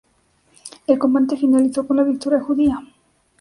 El 0.87 0.97
combate 0.97 1.37
finalizó 1.37 1.85
con 1.85 1.97
la 1.97 2.01
victoria 2.03 2.41
judía. 2.41 2.79